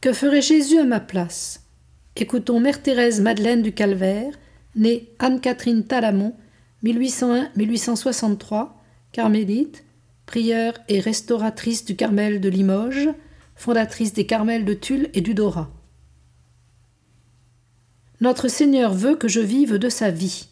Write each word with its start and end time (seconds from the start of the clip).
Que 0.00 0.12
ferait 0.12 0.42
Jésus 0.42 0.78
à 0.78 0.84
ma 0.84 1.00
place? 1.00 1.62
Écoutons 2.16 2.60
Mère 2.60 2.82
Thérèse 2.82 3.22
Madeleine 3.22 3.62
du 3.62 3.72
Calvaire, 3.72 4.32
née 4.74 5.08
Anne-Catherine 5.18 5.84
Talamont, 5.84 6.34
1801-1863, 6.84 8.68
carmélite, 9.12 9.84
prieure 10.26 10.74
et 10.88 11.00
restauratrice 11.00 11.86
du 11.86 11.96
Carmel 11.96 12.42
de 12.42 12.48
Limoges, 12.50 13.08
fondatrice 13.54 14.12
des 14.12 14.26
Carmels 14.26 14.66
de 14.66 14.74
Tulle 14.74 15.08
et 15.14 15.22
du 15.22 15.32
Dora. 15.32 15.70
Notre 18.20 18.48
Seigneur 18.48 18.92
veut 18.92 19.16
que 19.16 19.28
je 19.28 19.40
vive 19.40 19.78
de 19.78 19.88
sa 19.88 20.10
vie. 20.10 20.48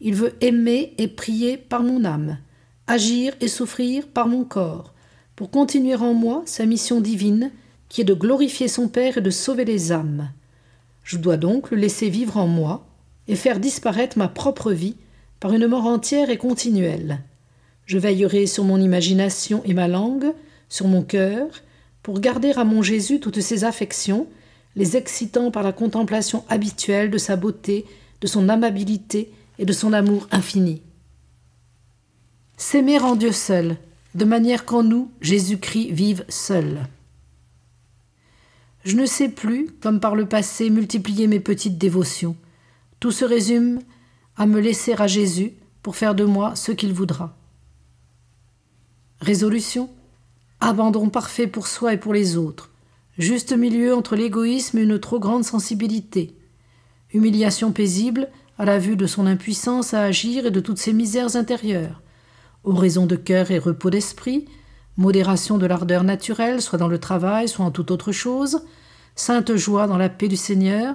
Il 0.00 0.14
veut 0.14 0.34
aimer 0.40 0.94
et 0.98 1.08
prier 1.08 1.56
par 1.56 1.82
mon 1.82 2.04
âme, 2.04 2.38
agir 2.86 3.34
et 3.40 3.48
souffrir 3.48 4.06
par 4.06 4.28
mon 4.28 4.44
corps, 4.44 4.94
pour 5.34 5.50
continuer 5.50 5.96
en 5.96 6.14
moi 6.14 6.42
sa 6.46 6.64
mission 6.64 7.00
divine, 7.00 7.50
qui 7.88 8.00
est 8.00 8.04
de 8.04 8.14
glorifier 8.14 8.68
son 8.68 8.88
Père 8.88 9.18
et 9.18 9.20
de 9.20 9.30
sauver 9.30 9.64
les 9.64 9.92
âmes. 9.92 10.30
Je 11.02 11.18
dois 11.18 11.36
donc 11.36 11.70
le 11.70 11.76
laisser 11.76 12.08
vivre 12.08 12.36
en 12.36 12.46
moi 12.46 12.86
et 13.28 13.36
faire 13.36 13.60
disparaître 13.60 14.18
ma 14.18 14.28
propre 14.28 14.72
vie 14.72 14.96
par 15.40 15.52
une 15.52 15.66
mort 15.66 15.86
entière 15.86 16.30
et 16.30 16.38
continuelle. 16.38 17.20
Je 17.86 17.98
veillerai 17.98 18.46
sur 18.46 18.64
mon 18.64 18.80
imagination 18.80 19.62
et 19.64 19.74
ma 19.74 19.88
langue, 19.88 20.32
sur 20.68 20.88
mon 20.88 21.02
cœur, 21.02 21.46
pour 22.02 22.20
garder 22.20 22.52
à 22.52 22.64
mon 22.64 22.82
Jésus 22.82 23.20
toutes 23.20 23.40
ses 23.40 23.64
affections, 23.64 24.26
les 24.76 24.96
excitant 24.96 25.50
par 25.50 25.62
la 25.62 25.72
contemplation 25.72 26.44
habituelle 26.48 27.10
de 27.10 27.18
sa 27.18 27.36
beauté, 27.36 27.84
de 28.20 28.26
son 28.26 28.48
amabilité 28.48 29.32
et 29.58 29.64
de 29.66 29.72
son 29.72 29.92
amour 29.92 30.26
infini. 30.30 30.82
S'aimer 32.56 32.98
en 33.00 33.16
Dieu 33.16 33.32
seul, 33.32 33.76
de 34.14 34.24
manière 34.24 34.64
qu'en 34.64 34.82
nous 34.82 35.10
Jésus-Christ 35.20 35.90
vive 35.90 36.24
seul. 36.28 36.86
Je 38.84 38.96
ne 38.96 39.06
sais 39.06 39.30
plus, 39.30 39.68
comme 39.80 39.98
par 39.98 40.14
le 40.14 40.26
passé, 40.26 40.68
multiplier 40.70 41.26
mes 41.26 41.40
petites 41.40 41.78
dévotions. 41.78 42.36
Tout 43.00 43.10
se 43.10 43.24
résume 43.24 43.80
à 44.36 44.46
me 44.46 44.60
laisser 44.60 44.92
à 44.92 45.06
Jésus 45.06 45.54
pour 45.82 45.96
faire 45.96 46.14
de 46.14 46.24
moi 46.24 46.54
ce 46.54 46.70
qu'il 46.72 46.92
voudra. 46.92 47.36
Résolution 49.20 49.90
Abandon 50.60 51.08
parfait 51.08 51.46
pour 51.46 51.66
soi 51.66 51.94
et 51.94 51.98
pour 51.98 52.14
les 52.14 52.36
autres. 52.36 52.70
Juste 53.18 53.52
milieu 53.52 53.94
entre 53.94 54.16
l'égoïsme 54.16 54.78
et 54.78 54.82
une 54.82 54.98
trop 54.98 55.18
grande 55.18 55.44
sensibilité. 55.44 56.36
Humiliation 57.12 57.72
paisible 57.72 58.28
à 58.58 58.64
la 58.64 58.78
vue 58.78 58.96
de 58.96 59.06
son 59.06 59.26
impuissance 59.26 59.94
à 59.94 60.02
agir 60.02 60.46
et 60.46 60.50
de 60.50 60.60
toutes 60.60 60.78
ses 60.78 60.92
misères 60.92 61.36
intérieures. 61.36 62.02
Oraison 62.64 63.06
de 63.06 63.16
cœur 63.16 63.50
et 63.50 63.58
repos 63.58 63.90
d'esprit. 63.90 64.46
Modération 64.96 65.58
de 65.58 65.66
l'ardeur 65.66 66.04
naturelle, 66.04 66.62
soit 66.62 66.78
dans 66.78 66.88
le 66.88 66.98
travail, 66.98 67.48
soit 67.48 67.64
en 67.64 67.70
toute 67.70 67.90
autre 67.90 68.12
chose. 68.12 68.62
Sainte 69.16 69.56
joie 69.56 69.86
dans 69.86 69.96
la 69.96 70.08
paix 70.08 70.28
du 70.28 70.36
Seigneur, 70.36 70.94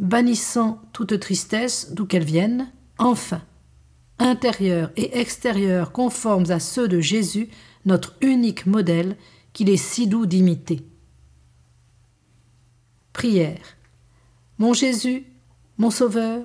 bannissant 0.00 0.82
toute 0.92 1.18
tristesse 1.18 1.92
d'où 1.92 2.06
qu'elle 2.06 2.24
vienne. 2.24 2.70
Enfin, 2.98 3.42
intérieur 4.18 4.90
et 4.96 5.18
extérieur 5.18 5.92
conformes 5.92 6.50
à 6.50 6.60
ceux 6.60 6.88
de 6.88 7.00
Jésus 7.00 7.48
notre 7.84 8.16
unique 8.20 8.66
modèle 8.66 9.16
qu'il 9.52 9.70
est 9.70 9.76
si 9.76 10.06
doux 10.06 10.26
d'imiter. 10.26 10.84
Prière. 13.12 13.76
Mon 14.58 14.74
Jésus, 14.74 15.24
mon 15.78 15.90
Sauveur, 15.90 16.44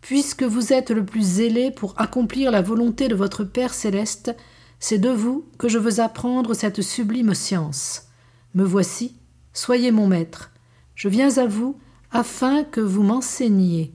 puisque 0.00 0.44
vous 0.44 0.72
êtes 0.72 0.90
le 0.90 1.04
plus 1.04 1.22
zélé 1.22 1.70
pour 1.70 1.94
accomplir 2.00 2.50
la 2.50 2.62
volonté 2.62 3.08
de 3.08 3.14
votre 3.14 3.44
Père 3.44 3.74
céleste, 3.74 4.34
c'est 4.80 4.98
de 4.98 5.10
vous 5.10 5.46
que 5.58 5.68
je 5.68 5.78
veux 5.78 6.00
apprendre 6.00 6.54
cette 6.54 6.82
sublime 6.82 7.34
science. 7.34 8.08
Me 8.54 8.64
voici, 8.64 9.16
soyez 9.52 9.90
mon 9.90 10.06
maître. 10.06 10.52
Je 10.94 11.08
viens 11.08 11.38
à 11.38 11.46
vous 11.46 11.78
afin 12.10 12.64
que 12.64 12.80
vous 12.80 13.02
m'enseigniez. 13.02 13.94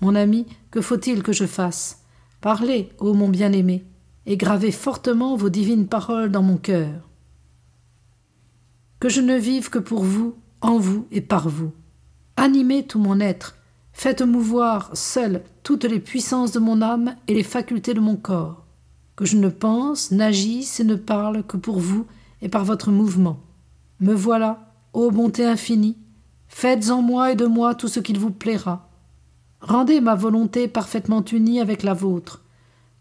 Mon 0.00 0.14
ami, 0.14 0.46
que 0.70 0.80
faut-il 0.80 1.22
que 1.22 1.32
je 1.32 1.46
fasse? 1.46 2.04
Parlez, 2.40 2.90
ô 2.98 3.12
mon 3.12 3.28
bien-aimé 3.28 3.84
et 4.26 4.36
gravez 4.36 4.72
fortement 4.72 5.36
vos 5.36 5.50
divines 5.50 5.86
paroles 5.86 6.30
dans 6.30 6.42
mon 6.42 6.56
cœur. 6.56 7.08
Que 8.98 9.08
je 9.08 9.20
ne 9.20 9.36
vive 9.36 9.70
que 9.70 9.78
pour 9.78 10.04
vous, 10.04 10.36
en 10.60 10.78
vous 10.78 11.06
et 11.10 11.20
par 11.20 11.48
vous. 11.48 11.72
Animez 12.36 12.86
tout 12.86 12.98
mon 12.98 13.20
être, 13.20 13.56
faites 13.92 14.22
mouvoir 14.22 14.90
seul 14.96 15.42
toutes 15.62 15.84
les 15.84 16.00
puissances 16.00 16.52
de 16.52 16.58
mon 16.58 16.82
âme 16.82 17.16
et 17.28 17.34
les 17.34 17.42
facultés 17.42 17.94
de 17.94 18.00
mon 18.00 18.16
corps. 18.16 18.66
Que 19.20 19.26
je 19.26 19.36
ne 19.36 19.50
pense, 19.50 20.12
n'agisse 20.12 20.80
et 20.80 20.84
ne 20.84 20.94
parle 20.94 21.42
que 21.42 21.58
pour 21.58 21.78
vous 21.78 22.06
et 22.40 22.48
par 22.48 22.64
votre 22.64 22.90
mouvement. 22.90 23.38
Me 24.00 24.14
voilà, 24.14 24.72
ô 24.94 25.10
bonté 25.10 25.44
infinie, 25.44 25.98
faites 26.48 26.88
en 26.88 27.02
moi 27.02 27.30
et 27.30 27.36
de 27.36 27.44
moi 27.44 27.74
tout 27.74 27.86
ce 27.86 28.00
qu'il 28.00 28.18
vous 28.18 28.30
plaira. 28.30 28.88
Rendez 29.60 30.00
ma 30.00 30.14
volonté 30.14 30.68
parfaitement 30.68 31.22
unie 31.22 31.60
avec 31.60 31.82
la 31.82 31.92
vôtre 31.92 32.42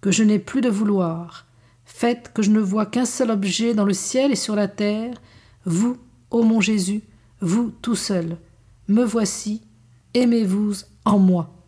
que 0.02 0.12
je 0.12 0.24
n'ai 0.24 0.40
plus 0.40 0.60
de 0.60 0.68
vouloir. 0.68 1.46
Faites 1.86 2.34
que 2.34 2.42
je 2.42 2.52
ne 2.52 2.60
vois 2.60 2.86
qu'un 2.86 3.06
seul 3.06 3.32
objet 3.32 3.74
dans 3.74 3.86
le 3.86 3.94
ciel 3.94 4.34
et 4.34 4.36
sur 4.36 4.58
la 4.58 4.68
terre, 4.68 5.16
vous, 5.64 5.96
ô 6.32 6.44
mon 6.44 6.60
Jésus, 6.60 7.02
vous 7.40 7.72
tout 7.82 7.96
seul. 7.96 8.36
Me 8.90 9.06
voici, 9.06 9.62
aimez-vous 10.14 10.74
en 11.06 11.18
moi. 11.18 11.59